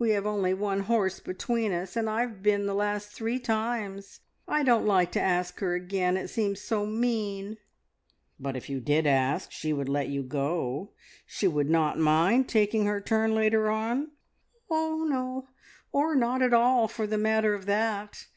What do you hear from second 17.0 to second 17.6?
the matter